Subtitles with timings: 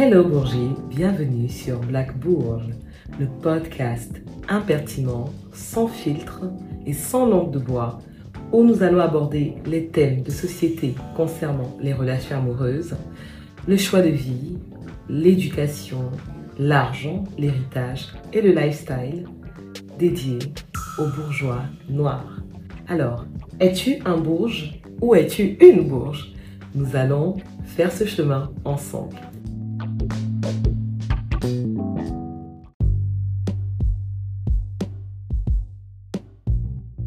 [0.00, 2.68] Hello Bourgie, bienvenue sur Black Bourge,
[3.18, 4.12] le podcast
[4.48, 6.42] impertinent, sans filtre
[6.86, 7.98] et sans langue de bois,
[8.52, 12.94] où nous allons aborder les thèmes de société concernant les relations amoureuses,
[13.66, 14.56] le choix de vie,
[15.08, 16.12] l'éducation,
[16.60, 19.26] l'argent, l'héritage et le lifestyle
[19.98, 20.38] dédié
[21.00, 22.40] aux bourgeois noirs.
[22.86, 23.26] Alors,
[23.58, 26.34] es-tu un bourge ou es-tu une bourge?
[26.76, 29.16] Nous allons faire ce chemin ensemble.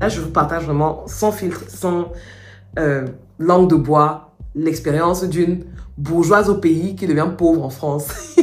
[0.02, 2.12] Là, je vous partage vraiment sans filtre, sans
[2.80, 3.06] euh,
[3.38, 5.64] langue de bois, l'expérience d'une
[5.96, 8.08] bourgeoise au pays qui devient pauvre en France.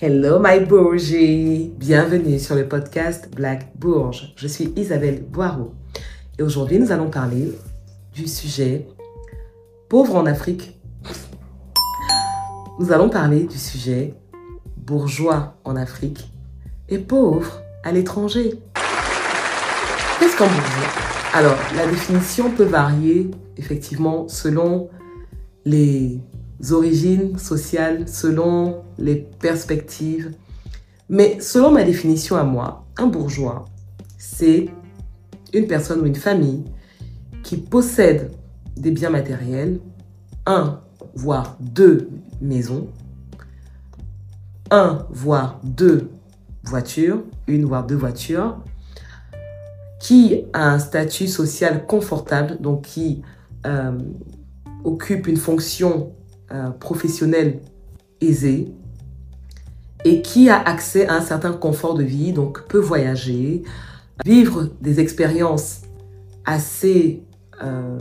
[0.00, 4.32] Hello my bourgeois, bienvenue sur le podcast Black Bourge.
[4.34, 5.74] Je suis Isabelle Boireau
[6.38, 7.52] et aujourd'hui nous allons parler
[8.14, 8.86] du sujet
[9.90, 10.80] pauvre en Afrique.
[12.78, 14.14] Nous allons parler du sujet
[14.78, 16.32] bourgeois en Afrique
[16.88, 18.58] et pauvre à l'étranger.
[20.20, 20.90] Qu'est-ce qu'un bourgeois
[21.32, 24.90] Alors, la définition peut varier effectivement selon
[25.64, 26.20] les
[26.70, 30.32] origines sociales, selon les perspectives.
[31.08, 33.64] Mais selon ma définition à moi, un bourgeois,
[34.18, 34.68] c'est
[35.54, 36.64] une personne ou une famille
[37.42, 38.30] qui possède
[38.76, 39.80] des biens matériels,
[40.44, 40.82] un,
[41.14, 42.10] voire deux
[42.42, 42.88] maisons,
[44.70, 46.10] un, voire deux
[46.64, 48.58] voitures, une, voire deux voitures,
[50.00, 53.22] qui a un statut social confortable, donc qui
[53.66, 53.92] euh,
[54.82, 56.12] occupe une fonction
[56.50, 57.60] euh, professionnelle
[58.20, 58.72] aisée
[60.04, 63.62] et qui a accès à un certain confort de vie, donc peut voyager,
[64.24, 65.82] vivre des expériences
[66.46, 67.22] assez
[67.62, 67.98] euh,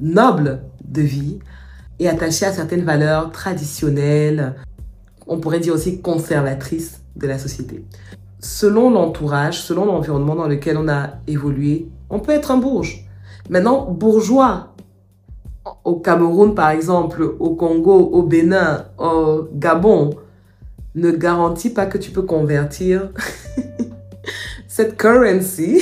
[0.00, 1.38] nobles de vie
[2.00, 4.56] et attaché à certaines valeurs traditionnelles,
[5.28, 7.84] on pourrait dire aussi conservatrices de la société
[8.38, 13.06] selon l'entourage, selon l'environnement dans lequel on a évolué, on peut être un bourge.
[13.48, 14.74] Maintenant, bourgeois,
[15.84, 20.10] au Cameroun par exemple, au Congo, au Bénin, au Gabon,
[20.94, 23.10] ne garantit pas que tu peux convertir
[24.68, 25.80] cette currency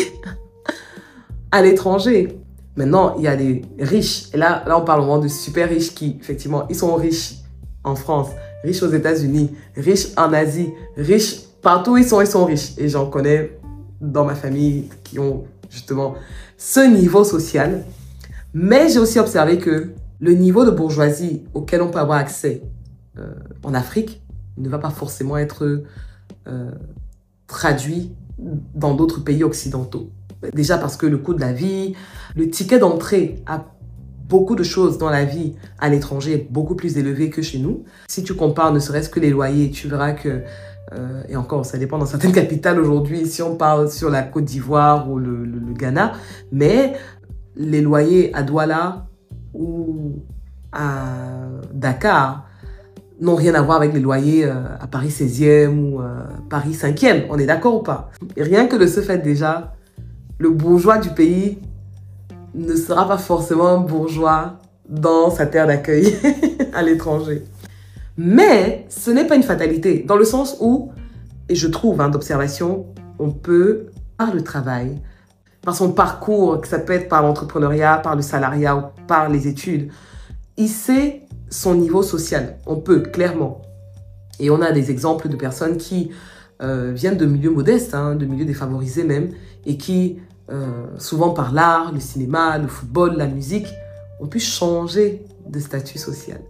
[1.51, 2.41] à l'étranger.
[2.77, 4.35] Maintenant, il y a des riches.
[4.35, 7.37] Et là, là, on parle vraiment de super riches qui, effectivement, ils sont riches
[7.85, 8.31] en France,
[8.65, 12.75] riches aux États-Unis, riches en Asie, riches Partout où ils sont, ils sont riches.
[12.77, 13.59] Et j'en connais
[14.03, 16.15] dans ma famille qui ont justement
[16.59, 17.85] ce niveau social.
[18.53, 22.63] Mais j'ai aussi observé que le niveau de bourgeoisie auquel on peut avoir accès
[23.19, 23.33] euh,
[23.63, 24.23] en Afrique
[24.59, 25.83] ne va pas forcément être
[26.47, 26.71] euh,
[27.47, 30.11] traduit dans d'autres pays occidentaux.
[30.53, 31.95] Déjà parce que le coût de la vie,
[32.37, 33.65] le ticket d'entrée à
[34.29, 37.85] beaucoup de choses dans la vie à l'étranger est beaucoup plus élevé que chez nous.
[38.09, 40.43] Si tu compares ne serait-ce que les loyers, tu verras que
[40.94, 44.44] euh, et encore, ça dépend dans certaines capitales aujourd'hui, si on parle sur la Côte
[44.44, 45.47] d'Ivoire ou le,
[45.77, 46.12] Ghana.
[46.53, 46.94] Mais
[47.56, 49.06] les loyers à Douala
[49.53, 50.22] ou
[50.72, 50.93] à
[51.72, 52.47] Dakar
[53.21, 57.25] n'ont rien à voir avec les loyers euh, à Paris 16e ou euh, Paris 5e.
[57.31, 58.11] On est d'accord ou pas?
[58.37, 59.75] Rien que de ce fait déjà,
[60.38, 61.59] le bourgeois du pays
[62.55, 66.16] ne sera pas forcément bourgeois dans sa terre d'accueil
[66.75, 67.44] à l'étranger.
[68.17, 70.93] Mais ce n'est pas une fatalité, dans le sens où,
[71.49, 72.87] et je trouve hein, d'observation,
[73.19, 73.87] on peut,
[74.17, 75.01] par le travail,
[75.63, 79.49] par son parcours, que ça peut être par l'entrepreneuriat, par le salariat ou par les
[79.49, 79.91] études,
[80.57, 82.59] hisser son niveau social.
[82.67, 83.63] On peut, clairement.
[84.39, 86.11] Et on a des exemples de personnes qui
[86.63, 89.31] euh, viennent de milieux modestes, hein, de milieux défavorisés même,
[89.67, 90.19] et qui,
[90.51, 93.69] euh, souvent par l'art, le cinéma, le football, la musique,
[94.21, 96.41] ont pu changer de statut social.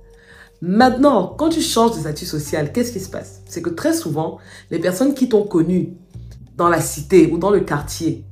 [0.63, 3.43] Maintenant, quand tu changes de statut social, qu'est-ce qui se passe?
[3.47, 4.39] C'est que très souvent,
[4.71, 5.95] les personnes qui t'ont connu
[6.57, 8.25] dans la cité ou dans le quartier,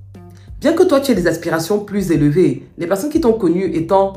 [0.61, 4.15] bien que toi tu aies des aspirations plus élevées, les personnes qui t'ont connu étant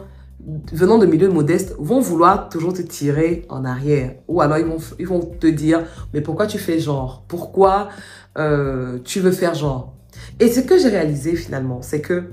[0.72, 4.16] venant de milieux modestes vont vouloir toujours te tirer en arrière.
[4.28, 4.60] Ou alors
[5.00, 7.24] ils vont, te dire, mais pourquoi tu fais genre?
[7.28, 7.90] Pourquoi
[8.38, 9.94] euh, tu veux faire genre
[10.40, 12.26] Et ce que j'ai réalisé finalement, c'est que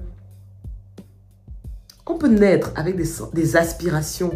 [2.06, 2.96] on peut naître avec
[3.32, 4.32] des aspirations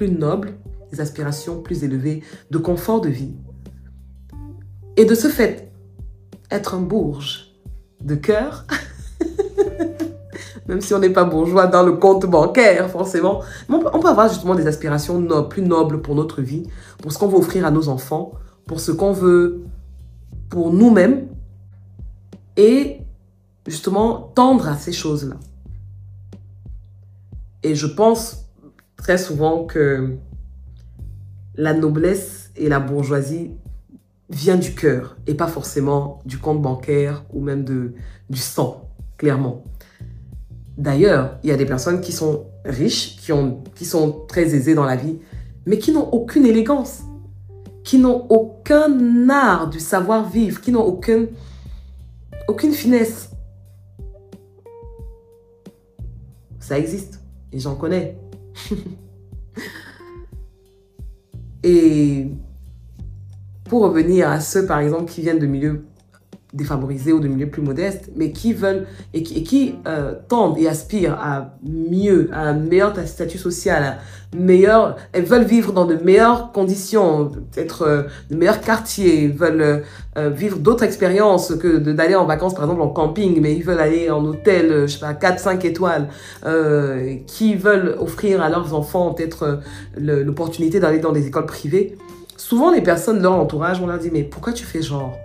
[0.00, 0.54] plus nobles,
[0.90, 3.34] des aspirations plus élevées, de confort de vie.
[4.96, 5.70] Et de ce fait,
[6.50, 7.52] être un bourge
[8.00, 8.64] de cœur,
[10.68, 14.54] même si on n'est pas bourgeois dans le compte bancaire, forcément, on peut, avoir justement
[14.54, 16.62] des aspirations plus nobles pour notre vie,
[17.02, 18.32] pour ce qu'on veut offrir à nos enfants,
[18.66, 19.64] pour ce qu'on veut
[20.48, 21.28] pour nous-mêmes,
[22.56, 23.02] et
[23.66, 25.36] justement tendre à ces choses-là.
[27.62, 28.46] Et je pense
[29.00, 30.16] très souvent que
[31.56, 33.52] la noblesse et la bourgeoisie
[34.28, 37.94] vient du cœur et pas forcément du compte bancaire ou même de,
[38.28, 39.64] du sang, clairement.
[40.76, 44.74] D'ailleurs, il y a des personnes qui sont riches, qui, ont, qui sont très aisées
[44.74, 45.18] dans la vie,
[45.64, 47.00] mais qui n'ont aucune élégance,
[47.82, 51.28] qui n'ont aucun art du savoir-vivre, qui n'ont aucune,
[52.48, 53.30] aucune finesse.
[56.58, 58.19] Ça existe, et j'en connais.
[61.62, 62.28] Et
[63.68, 65.84] pour revenir à ceux, par exemple, qui viennent de milieux
[66.52, 71.14] défavorisés ou de milieux plus modestes, mais qui veulent et qui, euh, tendent et aspirent
[71.14, 76.52] à mieux, à un meilleur statut social, à meilleur, elles veulent vivre dans de meilleures
[76.52, 79.84] conditions, peut-être euh, de meilleurs quartiers, veulent
[80.18, 83.80] euh, vivre d'autres expériences que d'aller en vacances, par exemple en camping, mais ils veulent
[83.80, 86.08] aller en hôtel, je sais pas, 4, 5 étoiles,
[87.26, 89.60] qui veulent offrir à leurs enfants peut-être
[89.96, 91.96] l'opportunité d'aller dans des écoles privées.
[92.36, 95.16] Souvent, les personnes de leur entourage, on leur dit, mais pourquoi tu fais genre?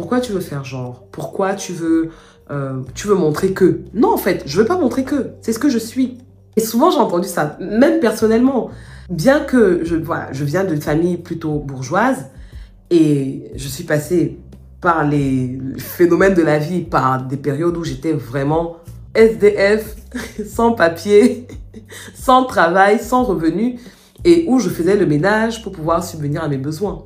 [0.00, 1.04] Pourquoi tu veux faire genre?
[1.12, 2.08] Pourquoi tu veux,
[2.50, 3.82] euh, tu veux montrer que?
[3.92, 5.32] Non, en fait, je veux pas montrer que.
[5.42, 6.16] C'est ce que je suis.
[6.56, 8.70] Et souvent, j'ai entendu ça, même personnellement.
[9.10, 9.96] Bien que je,
[10.32, 12.30] je viens d'une famille plutôt bourgeoise
[12.88, 14.38] et je suis passée
[14.80, 18.78] par les phénomènes de la vie, par des périodes où j'étais vraiment
[19.14, 19.96] SDF,
[20.46, 21.46] sans papier,
[22.14, 23.78] sans travail, sans revenu,
[24.24, 27.04] et où je faisais le ménage pour pouvoir subvenir à mes besoins.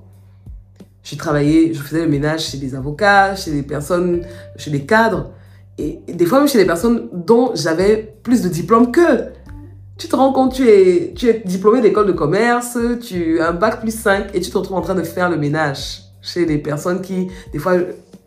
[1.04, 4.22] Je faisais le ménage chez des avocats, chez des personnes,
[4.56, 5.32] chez des cadres,
[5.76, 9.26] et, des fois même chez des personnes dont j'avais plus de diplômes qu'eux.
[9.98, 13.52] Tu te rends compte, tu es, tu es diplômé d'école de commerce, tu as un
[13.52, 16.58] bac plus 5 et tu te retrouves en train de faire le ménage chez des
[16.58, 17.74] personnes qui, des fois,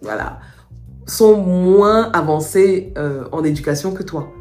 [0.01, 0.39] voilà,
[1.07, 4.31] sont moins avancées euh, en éducation que toi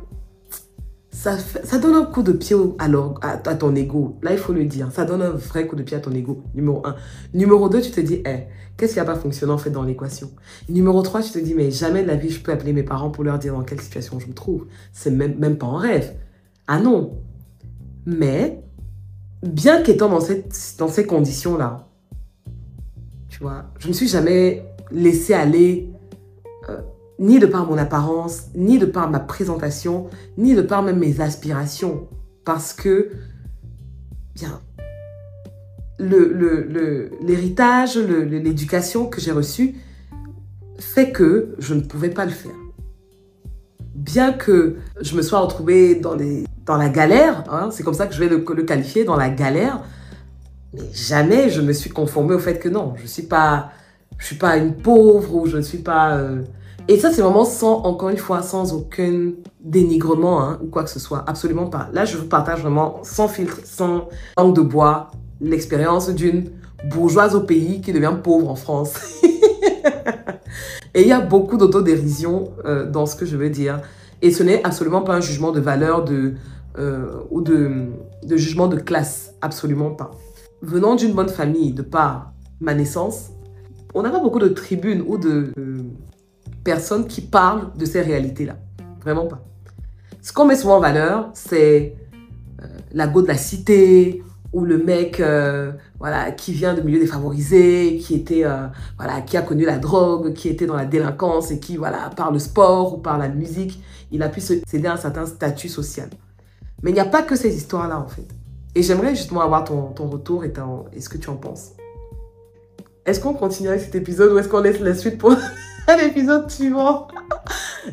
[1.34, 4.17] ça, donne un coup de pied à, ton ego.
[4.23, 4.90] Là, il faut le dire.
[4.93, 6.94] Ça donne un vrai coup de pied à ton ego, numéro un.
[7.34, 8.46] Numéro deux, tu te dis, hey,
[8.76, 10.31] qu'est-ce qui n'a pas fonctionné en fait dans l'équation?
[10.69, 13.11] Numéro trois, tu te dis, mais jamais de la vie, je peux appeler mes parents
[13.11, 14.67] pour leur dire dans quelle situation je me trouve.
[14.93, 16.14] C'est même, même pas en rêve.
[16.69, 17.19] Ah non.
[18.05, 18.62] Mais,
[19.43, 20.20] bien qu'étant dans,
[20.79, 21.88] dans ces conditions-là,
[23.29, 25.90] tu vois, je ne me suis jamais laissé aller
[26.69, 26.81] euh,
[27.19, 31.21] ni de par mon apparence, ni de par ma présentation, ni de par même mes
[31.21, 32.09] aspirations.
[32.45, 33.11] Parce que,
[34.35, 34.61] bien,
[35.99, 39.77] l'héritage, l'éducation que j'ai reçue
[40.79, 42.53] fait que je ne pouvais pas le faire.
[43.95, 46.17] Bien que je me sois retrouvée dans,
[46.67, 49.83] dans la galère, hein, c'est comme ça que je vais le, qualifier, dans la galère,
[50.75, 53.71] mais jamais je me suis conformée au fait que non, je ne suis, pas,
[54.21, 56.19] suis pas une pauvre ou je ne suis pas...
[56.19, 56.43] Euh,
[56.88, 60.91] et ça, c'est vraiment sans, encore une fois, sans aucun dénigrement hein, ou quoi que
[60.91, 61.25] ce soit.
[61.27, 61.88] Absolument pas.
[61.93, 65.11] Là, je vous partage vraiment sans filtre, sans langue de bois,
[65.41, 66.50] l'expérience d'une
[66.91, 68.94] bourgeoise au pays qui devient pauvre en France.
[70.94, 73.81] Et il y a beaucoup d'autodérision euh, dans ce que je veux dire.
[74.23, 76.05] Et ce n'est absolument pas un jugement de valeur
[76.79, 77.89] euh, ou de,
[78.23, 79.35] de jugement de classe.
[79.43, 80.12] Absolument pas.
[80.62, 83.31] Venant d'une bonne famille, de par ma naissance,
[83.93, 85.53] on n'a pas beaucoup de tribunes ou de,
[86.67, 88.57] personne qui parle de ces réalités-là.
[89.01, 89.41] Vraiment pas.
[90.21, 91.95] Ce qu'on met souvent en valeur, c'est
[92.61, 95.70] euh, la go de la cité, ou le mec euh,
[96.01, 100.32] voilà, qui vient de milieux défavorisés, qui, était, euh, voilà, qui a connu la drogue,
[100.32, 103.81] qui était dans la délinquance et qui, voilà, par le sport ou par la musique,
[104.11, 106.08] il a pu céder à un certain statut social.
[106.82, 108.27] Mais il n'y a pas que ces histoires-là, en fait.
[108.75, 110.53] Et j'aimerais justement avoir ton, ton retour et,
[110.93, 111.73] et ce que tu en penses.
[113.06, 115.31] Est-ce qu'on continue avec cet épisode ou est-ce qu'on laisse la suite pour
[115.89, 117.06] l'épisode suivant?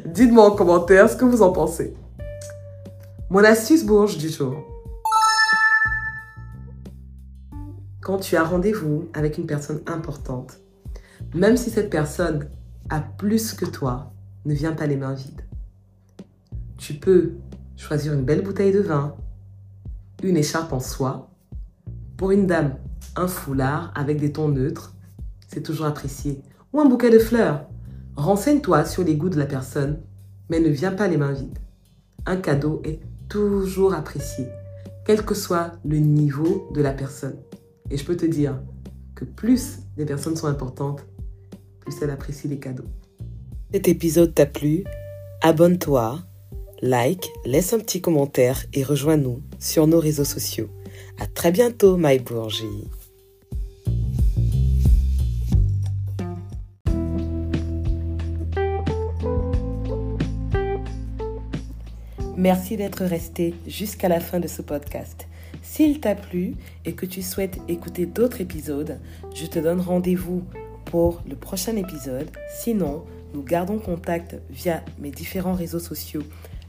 [0.06, 1.94] Dites-moi en commentaire ce que vous en pensez.
[3.30, 4.56] Mon astuce bourge du jour.
[8.02, 10.58] Quand tu as rendez-vous avec une personne importante,
[11.36, 12.50] même si cette personne
[12.90, 14.14] a plus que toi,
[14.46, 15.46] ne viens pas les mains vides.
[16.80, 17.34] Tu peux
[17.78, 19.16] choisir une belle bouteille de vin,
[20.24, 21.30] une écharpe en soie.
[22.18, 22.78] Pour une dame,
[23.16, 24.94] un foulard avec des tons neutres,
[25.54, 26.42] c'est toujours apprécié.
[26.74, 27.66] Ou un bouquet de fleurs.
[28.16, 30.02] Renseigne-toi sur les goûts de la personne,
[30.50, 31.60] mais ne viens pas les mains vides.
[32.26, 34.46] Un cadeau est toujours apprécié,
[35.06, 37.38] quel que soit le niveau de la personne.
[37.90, 38.60] Et je peux te dire
[39.16, 41.06] que plus les personnes sont importantes,
[41.80, 42.86] plus elles apprécient les cadeaux.
[43.72, 44.84] Cet épisode t'a plu?
[45.42, 46.20] Abonne-toi,
[46.82, 50.70] like, laisse un petit commentaire et rejoins-nous sur nos réseaux sociaux.
[51.20, 52.88] À très bientôt, My Bourgie.
[62.44, 65.30] Merci d'être resté jusqu'à la fin de ce podcast.
[65.62, 69.00] S'il t'a plu et que tu souhaites écouter d'autres épisodes,
[69.34, 70.44] je te donne rendez-vous
[70.84, 72.30] pour le prochain épisode.
[72.54, 76.24] Sinon, nous gardons contact via mes différents réseaux sociaux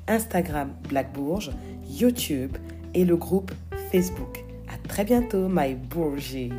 [0.06, 1.50] Instagram Black Bourge,
[1.90, 2.56] YouTube
[2.94, 3.50] et le groupe
[3.90, 4.44] Facebook.
[4.68, 6.52] À très bientôt, my Bourgie.